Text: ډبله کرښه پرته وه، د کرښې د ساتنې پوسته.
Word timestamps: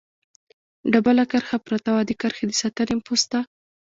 ډبله 0.91 1.23
کرښه 1.31 1.57
پرته 1.67 1.89
وه، 1.93 2.01
د 2.05 2.11
کرښې 2.21 2.45
د 2.47 2.51
ساتنې 2.61 2.97
پوسته. 3.07 3.39